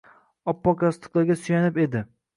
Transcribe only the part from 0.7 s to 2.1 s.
yostiqlarga suyanib edi.